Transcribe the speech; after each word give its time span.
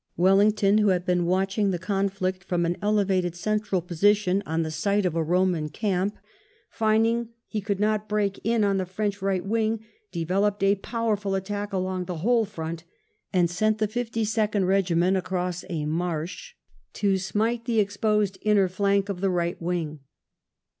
Wellington, 0.17 0.79
who 0.79 0.87
had 0.87 1.05
been 1.05 1.27
watching 1.27 1.69
the 1.69 1.77
conflict 1.77 2.43
from 2.43 2.65
an 2.65 2.75
elevated 2.81 3.35
central 3.35 3.83
position 3.83 4.41
on 4.47 4.63
the 4.63 4.71
site 4.71 5.05
of 5.05 5.15
a 5.15 5.21
Roman 5.21 5.69
camp, 5.69 6.17
finding 6.71 7.29
he 7.45 7.61
could 7.61 7.79
not 7.79 8.09
break 8.09 8.39
in 8.43 8.63
on 8.63 8.77
the 8.77 8.87
French 8.87 9.21
right 9.21 9.45
wing, 9.45 9.85
developed 10.11 10.63
a 10.63 10.73
powerful 10.73 11.35
attack 11.35 11.71
along 11.71 12.05
the 12.05 12.17
whole 12.25 12.45
front, 12.45 12.83
and 13.31 13.47
sent 13.47 13.77
the 13.77 13.87
Fifty 13.87 14.25
second 14.25 14.65
regiment 14.65 15.17
across 15.17 15.65
a 15.69 15.85
marsh 15.85 16.55
to 16.93 17.19
smite 17.19 17.63
VIII 17.67 17.83
BATTLE 17.83 17.83
OF 17.83 18.17
ORTHEZ 18.21 18.39
193 18.41 18.53
the 18.55 18.57
exposed 18.57 18.57
inner 18.57 18.67
flank 18.67 19.07
of 19.09 19.21
the 19.21 19.29
right 19.29 19.61
wing. 19.61 19.99